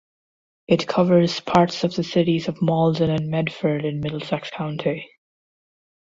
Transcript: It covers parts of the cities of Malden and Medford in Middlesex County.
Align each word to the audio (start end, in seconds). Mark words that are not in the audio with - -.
It 0.67 0.87
covers 0.87 1.41
parts 1.41 1.83
of 1.83 1.95
the 1.95 2.03
cities 2.03 2.47
of 2.47 2.59
Malden 2.59 3.11
and 3.11 3.29
Medford 3.29 3.85
in 3.85 3.99
Middlesex 3.99 4.49
County. 4.49 5.07